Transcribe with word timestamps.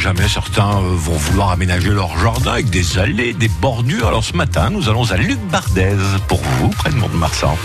jamais, 0.00 0.28
certains 0.28 0.78
euh, 0.78 0.94
vont 0.94 1.16
vouloir 1.16 1.50
aménager 1.50 1.90
leur 1.90 2.18
jardin 2.18 2.52
avec 2.52 2.70
des 2.70 2.98
allées, 2.98 3.34
des 3.34 3.48
bordures. 3.60 4.08
Alors 4.08 4.24
ce 4.24 4.34
matin, 4.34 4.70
nous 4.70 4.88
allons 4.88 5.12
à 5.12 5.16
Luc 5.16 5.38
Bardez 5.50 5.94
pour 6.26 6.40
vous, 6.40 6.70
près 6.70 6.90
de 6.90 6.96
Mont-de-Marsan. 6.96 7.56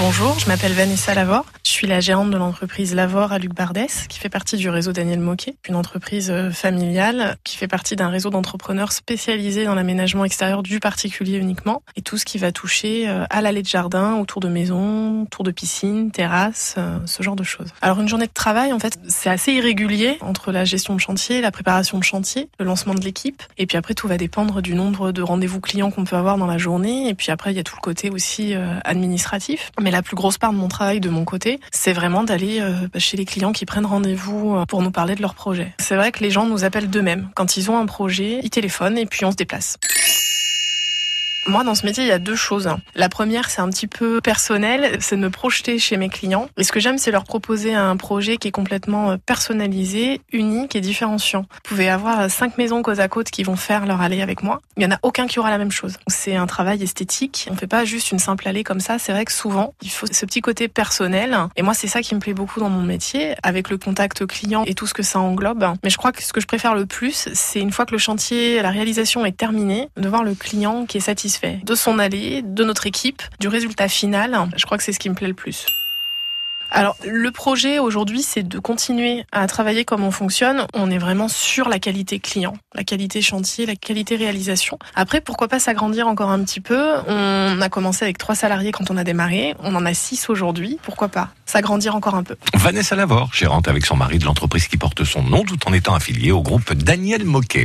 Bonjour, 0.00 0.38
je 0.38 0.46
m'appelle 0.46 0.74
Vanessa 0.74 1.12
Lavor. 1.12 1.44
Je 1.64 1.70
suis 1.70 1.88
la 1.88 1.98
gérante 1.98 2.30
de 2.30 2.36
l'entreprise 2.36 2.94
Lavor 2.94 3.32
à 3.32 3.38
Luc 3.38 3.52
Bardès, 3.52 3.88
qui 4.08 4.20
fait 4.20 4.28
partie 4.28 4.56
du 4.56 4.70
réseau 4.70 4.92
Daniel 4.92 5.18
Moquet, 5.18 5.56
une 5.68 5.74
entreprise 5.74 6.30
euh, 6.30 6.50
familiale 6.50 7.36
qui 7.42 7.56
fait 7.56 7.66
partie 7.66 7.96
d'un 7.96 8.08
réseau 8.08 8.30
d'entrepreneurs 8.30 8.92
spécialisés 8.92 9.64
dans 9.64 9.74
l'aménagement 9.74 10.24
extérieur 10.24 10.62
du 10.62 10.78
particulier 10.78 11.36
uniquement 11.36 11.82
et 11.96 12.02
tout 12.02 12.16
ce 12.16 12.24
qui 12.24 12.38
va 12.38 12.52
toucher 12.52 13.08
euh, 13.08 13.24
à 13.28 13.42
l'allée 13.42 13.62
de 13.62 13.66
jardin, 13.66 14.14
autour 14.14 14.40
de 14.40 14.48
maisons, 14.48 15.22
autour 15.22 15.42
de 15.44 15.50
piscines, 15.50 16.12
terrasses, 16.12 16.76
euh, 16.78 17.00
ce 17.04 17.24
genre 17.24 17.36
de 17.36 17.42
choses. 17.42 17.68
Alors 17.82 18.00
une 18.00 18.08
journée 18.08 18.28
de 18.28 18.32
travail, 18.32 18.72
en 18.72 18.78
fait, 18.78 18.98
c'est 19.08 19.30
assez 19.30 19.52
irrégulier 19.52 20.18
entre 20.20 20.52
la 20.52 20.64
gestion 20.64 20.94
de 20.94 21.00
chantier, 21.00 21.40
la 21.40 21.50
préparation 21.50 21.98
de 21.98 22.04
chantier, 22.04 22.48
le 22.60 22.64
lancement 22.64 22.94
de 22.94 23.00
l'équipe, 23.00 23.42
et 23.58 23.66
puis 23.66 23.76
après 23.76 23.94
tout 23.94 24.06
va 24.06 24.16
dépendre 24.16 24.62
du 24.62 24.74
nombre 24.74 25.10
de 25.10 25.22
rendez-vous 25.22 25.60
clients 25.60 25.90
qu'on 25.90 26.04
peut 26.04 26.16
avoir 26.16 26.38
dans 26.38 26.46
la 26.46 26.58
journée, 26.58 27.08
et 27.08 27.14
puis 27.14 27.32
après 27.32 27.52
il 27.52 27.56
y 27.56 27.60
a 27.60 27.64
tout 27.64 27.76
le 27.76 27.82
côté 27.82 28.10
aussi 28.10 28.54
administratif. 28.84 29.70
La 29.90 30.02
plus 30.02 30.16
grosse 30.16 30.38
part 30.38 30.52
de 30.52 30.58
mon 30.58 30.68
travail 30.68 31.00
de 31.00 31.08
mon 31.08 31.24
côté, 31.24 31.60
c'est 31.70 31.92
vraiment 31.92 32.24
d'aller 32.24 32.60
euh, 32.60 32.88
bah, 32.92 32.98
chez 32.98 33.16
les 33.16 33.24
clients 33.24 33.52
qui 33.52 33.66
prennent 33.66 33.86
rendez-vous 33.86 34.56
euh, 34.56 34.66
pour 34.66 34.82
nous 34.82 34.90
parler 34.90 35.14
de 35.14 35.22
leur 35.22 35.34
projet. 35.34 35.74
C'est 35.78 35.96
vrai 35.96 36.12
que 36.12 36.20
les 36.20 36.30
gens 36.30 36.46
nous 36.46 36.64
appellent 36.64 36.90
d'eux-mêmes. 36.90 37.28
Quand 37.34 37.56
ils 37.56 37.70
ont 37.70 37.78
un 37.78 37.86
projet, 37.86 38.40
ils 38.42 38.50
téléphonent 38.50 38.98
et 38.98 39.06
puis 39.06 39.24
on 39.24 39.30
se 39.30 39.36
déplace. 39.36 39.78
Moi, 41.48 41.64
dans 41.64 41.74
ce 41.74 41.86
métier, 41.86 42.04
il 42.04 42.08
y 42.08 42.12
a 42.12 42.18
deux 42.18 42.36
choses. 42.36 42.68
La 42.94 43.08
première, 43.08 43.48
c'est 43.48 43.62
un 43.62 43.70
petit 43.70 43.86
peu 43.86 44.20
personnel, 44.20 44.98
c'est 45.00 45.16
de 45.16 45.22
me 45.22 45.30
projeter 45.30 45.78
chez 45.78 45.96
mes 45.96 46.10
clients. 46.10 46.46
Et 46.58 46.62
ce 46.62 46.72
que 46.72 46.78
j'aime, 46.78 46.98
c'est 46.98 47.10
leur 47.10 47.24
proposer 47.24 47.74
un 47.74 47.96
projet 47.96 48.36
qui 48.36 48.48
est 48.48 48.52
complètement 48.52 49.12
euh, 49.12 49.16
personnalisé, 49.16 50.20
unique 50.30 50.76
et 50.76 50.82
différenciant. 50.82 51.46
Vous 51.50 51.60
pouvez 51.64 51.88
avoir 51.88 52.20
euh, 52.20 52.28
cinq 52.28 52.58
maisons 52.58 52.82
côte 52.82 52.98
à 52.98 53.08
côte 53.08 53.30
qui 53.30 53.44
vont 53.44 53.56
faire 53.56 53.86
leur 53.86 54.02
allée 54.02 54.20
avec 54.20 54.42
moi. 54.42 54.60
Il 54.76 54.82
y 54.82 54.86
en 54.86 54.90
a 54.90 54.98
aucun 55.02 55.26
qui 55.26 55.38
aura 55.38 55.48
la 55.48 55.56
même 55.56 55.70
chose. 55.70 55.96
C'est 56.06 56.36
un 56.36 56.46
travail 56.46 56.82
esthétique. 56.82 57.48
On 57.50 57.56
fait 57.56 57.66
pas 57.66 57.86
juste 57.86 58.12
une 58.12 58.18
simple 58.18 58.46
allée 58.46 58.62
comme 58.62 58.80
ça. 58.80 58.98
C'est 58.98 59.12
vrai 59.12 59.24
que 59.24 59.32
souvent, 59.32 59.72
il 59.80 59.90
faut 59.90 60.06
ce 60.06 60.26
petit 60.26 60.42
côté 60.42 60.68
personnel. 60.68 61.34
Et 61.56 61.62
moi, 61.62 61.72
c'est 61.72 61.88
ça 61.88 62.02
qui 62.02 62.14
me 62.14 62.20
plaît 62.20 62.34
beaucoup 62.34 62.60
dans 62.60 62.68
mon 62.68 62.82
métier, 62.82 63.36
avec 63.42 63.70
le 63.70 63.78
contact 63.78 64.26
client 64.26 64.64
et 64.66 64.74
tout 64.74 64.86
ce 64.86 64.92
que 64.92 65.02
ça 65.02 65.18
englobe. 65.18 65.64
Mais 65.82 65.88
je 65.88 65.96
crois 65.96 66.12
que 66.12 66.22
ce 66.22 66.34
que 66.34 66.42
je 66.42 66.46
préfère 66.46 66.74
le 66.74 66.84
plus, 66.84 67.30
c'est 67.32 67.60
une 67.60 67.72
fois 67.72 67.86
que 67.86 67.92
le 67.92 67.98
chantier, 67.98 68.60
la 68.60 68.70
réalisation 68.70 69.24
est 69.24 69.34
terminée, 69.34 69.88
de 69.96 70.08
voir 70.10 70.24
le 70.24 70.34
client 70.34 70.84
qui 70.84 70.98
est 70.98 71.00
satisfait 71.00 71.37
de 71.44 71.74
son 71.74 71.98
allée, 71.98 72.42
de 72.42 72.64
notre 72.64 72.86
équipe, 72.86 73.22
du 73.40 73.48
résultat 73.48 73.88
final. 73.88 74.48
Je 74.56 74.64
crois 74.64 74.78
que 74.78 74.84
c'est 74.84 74.92
ce 74.92 74.98
qui 74.98 75.10
me 75.10 75.14
plaît 75.14 75.28
le 75.28 75.34
plus. 75.34 75.66
Alors, 76.70 76.96
le 77.06 77.30
projet 77.30 77.78
aujourd'hui, 77.78 78.22
c'est 78.22 78.46
de 78.46 78.58
continuer 78.58 79.24
à 79.32 79.46
travailler 79.46 79.86
comme 79.86 80.04
on 80.04 80.10
fonctionne. 80.10 80.66
On 80.74 80.90
est 80.90 80.98
vraiment 80.98 81.28
sur 81.28 81.68
la 81.68 81.78
qualité 81.78 82.20
client, 82.20 82.52
la 82.74 82.84
qualité 82.84 83.22
chantier, 83.22 83.64
la 83.64 83.74
qualité 83.74 84.16
réalisation. 84.16 84.78
Après, 84.94 85.22
pourquoi 85.22 85.48
pas 85.48 85.60
s'agrandir 85.60 86.08
encore 86.08 86.30
un 86.30 86.44
petit 86.44 86.60
peu? 86.60 86.96
On 87.06 87.58
a 87.62 87.68
commencé 87.70 88.04
avec 88.04 88.18
trois 88.18 88.34
salariés 88.34 88.70
quand 88.70 88.90
on 88.90 88.98
a 88.98 89.04
démarré. 89.04 89.54
On 89.60 89.74
en 89.74 89.86
a 89.86 89.94
six 89.94 90.28
aujourd'hui. 90.28 90.78
Pourquoi 90.82 91.08
pas 91.08 91.30
s'agrandir 91.46 91.96
encore 91.96 92.14
un 92.14 92.22
peu? 92.22 92.36
Vanessa 92.52 92.94
Lavor, 92.94 93.32
gérante 93.32 93.66
avec 93.66 93.86
son 93.86 93.96
mari 93.96 94.18
de 94.18 94.26
l'entreprise 94.26 94.68
qui 94.68 94.76
porte 94.76 95.04
son 95.04 95.22
nom, 95.22 95.44
tout 95.44 95.66
en 95.66 95.72
étant 95.72 95.94
affiliée 95.94 96.32
au 96.32 96.42
groupe 96.42 96.74
Daniel 96.74 97.24
Moquet 97.24 97.64